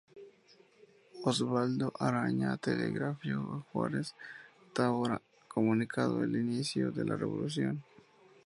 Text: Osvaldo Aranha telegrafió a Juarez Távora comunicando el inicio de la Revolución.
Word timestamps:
Osvaldo 1.23 1.93
Aranha 2.05 2.57
telegrafió 2.57 3.39
a 3.53 3.59
Juarez 3.69 4.15
Távora 4.73 5.21
comunicando 5.47 6.23
el 6.23 6.35
inicio 6.37 6.89
de 6.91 7.05
la 7.05 7.15
Revolución. 7.15 7.83